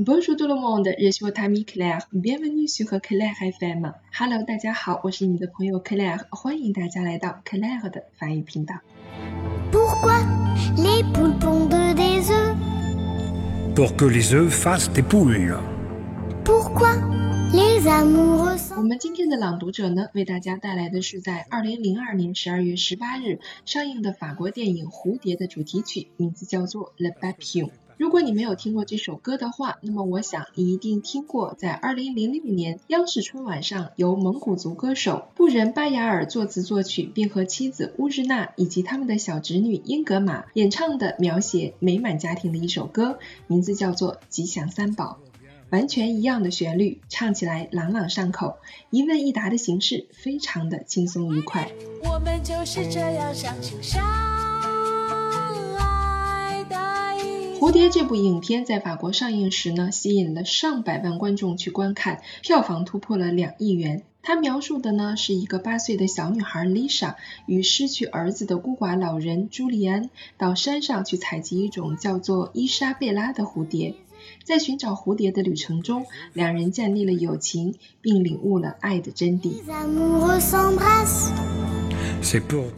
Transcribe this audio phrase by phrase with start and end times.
[0.00, 2.06] Bonjour tout le monde, je suis votre amie Claire.
[2.12, 3.92] Bienvenue sur Claire FM.
[4.18, 8.74] Hello，大家好，我是你的朋友 Claire，欢迎大家来到 Claire 的法语频道。
[9.70, 10.20] Pourquoi
[10.76, 12.56] les poules pondent des œufs
[13.74, 15.58] pour que les œufs fassent des poules.
[16.44, 17.21] Pourquoi les amoureux
[17.55, 27.67] 我们今天的朗读者呢，为大家带来的是在二零零二年十二月十八日上映的法国电影《蝴蝶》的主题曲，名字叫做《Le Papillon》。
[27.97, 45.19] 如果你没有听过这首歌的话，那么我想你一定听过，在二零零六年央视春晚上由蒙古族歌手布仁巴雅尔作词作曲，并和妻子乌日娜以及他们的小侄女英格玛演唱的描写美满家庭的一首歌，名字叫做《吉祥三宝》。
[45.73, 48.57] 完全一样的旋律，唱起来朗朗上口，
[48.91, 51.71] 一问一答的形式非常的轻松愉快。
[52.03, 54.05] 我们就是这样相亲相
[55.79, 56.75] 爱的。
[57.57, 64.03] 《蝴蝶》这部影片在法国上映时呢，吸引了上百万观众去观看，票房突破了两亿元。
[64.21, 67.15] 它描述的呢是一个八岁的小女孩 Lisa
[67.47, 73.95] 与失去儿子的孤寡老人朱利安到山上去采集一种叫做伊莎贝拉的蝴蝶。
[74.43, 79.61] 在寻找蝴蝶的旅程中，两人建立了友情，并领悟了爱的真谛。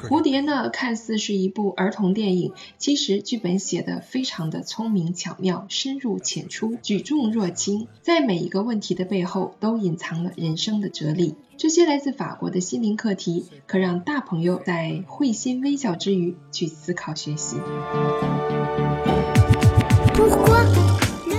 [0.09, 11.35] 蝴蝶呢，看似是一部儿童电影，其实剧本写得非常的聪明巧妙，深入浅出，举重若轻，在每一个问题的背后都隐藏了人生的哲理。
[11.57, 17.57] 这些来自法国的心灵课题，可让大朋友在会心微笑之余去思考学习。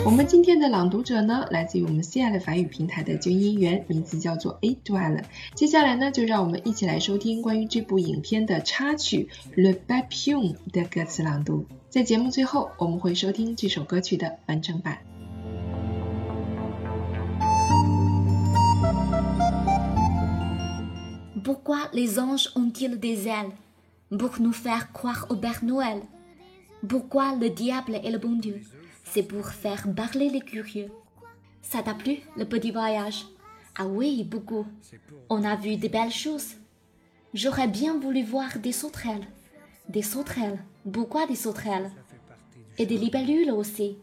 [0.06, 5.20] 我们今天的朗读者呢，来自于我们 C L 法语平台的军音员，名字叫做 A d u a l
[5.56, 9.28] 接下来呢，就让我们一起来收听关于这部影片的插曲
[9.60, 11.66] 《Le Papillon》的歌词朗读。
[11.90, 14.98] 在节目最后，我们会收听这首歌曲的完整版。
[21.42, 23.50] Pourquoi les anges ont-ils des ailes
[24.16, 26.02] Pour nous faire croire au Père Noël.
[26.88, 28.62] Pourquoi le diable est le bon Dieu
[29.10, 30.90] C'est pour faire parler les curieux.
[31.62, 33.26] Ça t'a plu, le petit voyage?
[33.78, 34.66] Ah oui, beaucoup.
[35.30, 36.54] On a vu de belles choses.
[37.32, 39.26] J'aurais bien voulu voir des sauterelles.
[39.88, 40.58] Des sauterelles.
[40.92, 41.90] Pourquoi des sauterelles?
[42.78, 43.96] Et des libellules aussi.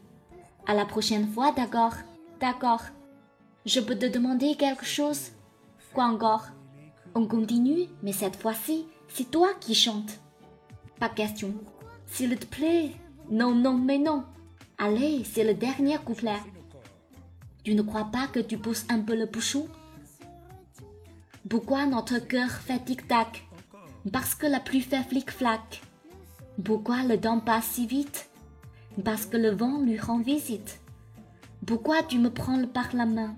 [0.66, 1.94] À la prochaine fois, d'accord
[2.40, 2.82] D'accord.
[3.66, 5.30] Je peux te demander quelque chose?
[5.92, 6.46] Quoi encore?
[7.14, 10.20] On continue, mais cette fois-ci, c'est toi qui chantes.
[10.98, 11.54] Pas question.
[12.06, 12.92] S'il te plaît.
[13.30, 14.24] Non, non, mais non.
[14.78, 16.40] Allez, c'est le dernier couplet.
[17.62, 19.68] Tu ne crois pas que tu pousses un peu le bouchon
[21.48, 23.46] Pourquoi notre cœur fait tic-tac?
[24.12, 25.80] Parce que la pluie fait flic-flac.
[26.62, 28.28] Pourquoi le temps passe si vite?
[29.04, 30.80] Parce que le vent lui rend visite.
[31.64, 33.36] Pourquoi tu me prends par la main?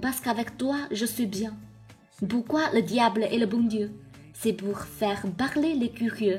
[0.00, 1.54] Parce qu'avec toi, je suis bien.
[2.28, 3.92] Pourquoi le diable est le bon Dieu?
[4.32, 6.38] C'est pour faire parler les curieux.